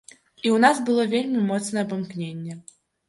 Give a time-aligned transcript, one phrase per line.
[0.45, 2.59] І ў нас было вельмі моцнае памкненне.